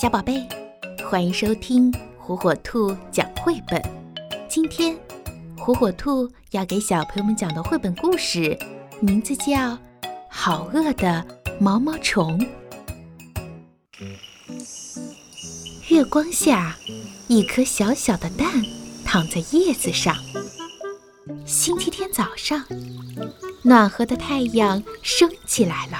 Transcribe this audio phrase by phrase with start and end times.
[0.00, 0.44] 小宝贝，
[1.08, 3.80] 欢迎收听火火兔讲绘本。
[4.48, 4.98] 今天，
[5.56, 8.58] 火火兔要给小朋友们讲的绘本故事，
[9.00, 9.44] 名字叫
[10.28, 11.24] 《好饿的
[11.60, 12.36] 毛毛虫》。
[15.88, 16.76] 月光下，
[17.28, 18.48] 一颗小小的蛋
[19.04, 20.16] 躺在叶子上。
[21.46, 22.64] 星期天早上，
[23.62, 25.98] 暖和的太阳升起来了。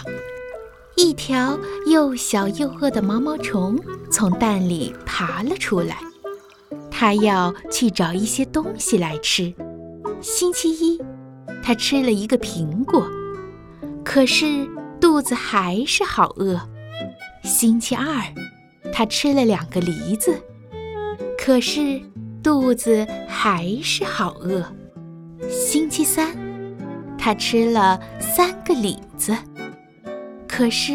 [0.97, 3.77] 一条又小又饿的毛毛虫
[4.11, 5.99] 从蛋里爬了出来，
[6.91, 9.53] 它要去找一些东西来吃。
[10.21, 11.01] 星期一，
[11.63, 13.05] 它吃了一个苹果，
[14.05, 14.69] 可是
[15.01, 16.61] 肚子还是好饿。
[17.43, 18.23] 星期二，
[18.93, 20.41] 它吃了两个梨子，
[21.37, 22.01] 可是
[22.41, 24.65] 肚子还是好饿。
[25.51, 26.37] 星期三，
[27.19, 29.37] 它吃了三个李子。
[30.57, 30.93] 可是，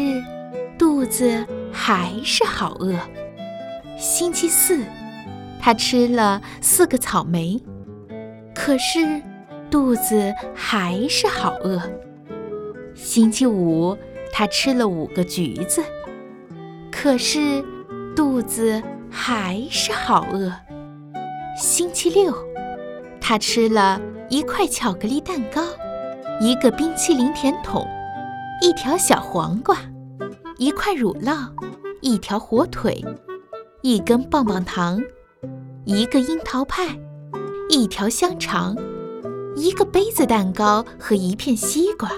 [0.78, 2.98] 肚子还是好饿。
[3.98, 4.82] 星期四，
[5.60, 7.60] 他吃了四个草莓，
[8.54, 9.20] 可是
[9.70, 11.78] 肚子还是好饿。
[12.94, 13.94] 星期五，
[14.32, 15.84] 他吃了五个橘子，
[16.90, 17.62] 可是
[18.16, 20.50] 肚子还是好饿。
[21.54, 22.34] 星期六，
[23.20, 25.62] 他吃了一块巧克力蛋糕，
[26.40, 27.86] 一个冰淇淋甜筒。
[28.62, 29.74] 一条小黄瓜，
[30.58, 31.48] 一块乳酪，
[32.02, 33.02] 一条火腿，
[33.80, 35.00] 一根棒棒糖，
[35.86, 36.94] 一个樱桃派，
[37.70, 38.76] 一条香肠，
[39.56, 42.10] 一个杯子蛋糕和一片西瓜。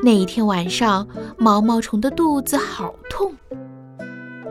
[0.00, 3.34] 那一天晚上，毛毛虫的肚子好痛。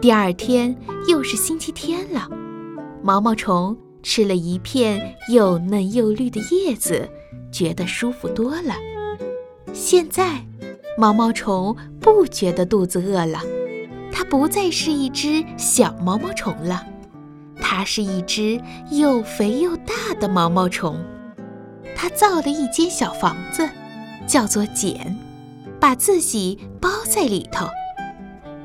[0.01, 0.75] 第二天
[1.07, 2.27] 又是星期天了，
[3.01, 7.07] 毛毛虫吃了一片又嫩又绿的叶子，
[7.49, 8.73] 觉得舒服多了。
[9.75, 10.41] 现在。
[10.97, 13.41] 毛毛虫不觉得肚子饿了，
[14.13, 16.85] 它不再是一只小毛毛虫了，
[17.59, 18.57] 它是一只
[18.91, 20.95] 又肥又大的毛毛虫。
[21.97, 23.69] 它造了一间小房子，
[24.25, 25.17] 叫做茧，
[25.77, 27.67] 把自己包在里头。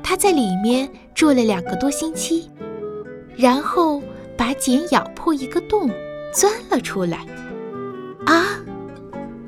[0.01, 2.49] 它在里面住了两个多星期，
[3.35, 4.01] 然后
[4.37, 5.89] 把茧咬破一个洞，
[6.33, 7.25] 钻了出来。
[8.25, 8.55] 啊，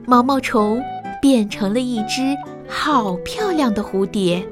[0.06, 0.82] 毛毛虫
[1.24, 2.36] 变成了一只。
[2.68, 4.46] 好漂亮的蝴蝶！